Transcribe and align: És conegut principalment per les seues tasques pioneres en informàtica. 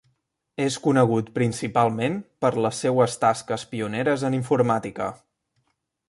És 0.63 0.75
conegut 0.85 1.27
principalment 1.33 2.15
per 2.45 2.51
les 2.67 2.79
seues 2.85 3.17
tasques 3.25 3.67
pioneres 3.75 4.27
en 4.31 4.39
informàtica. 4.39 5.11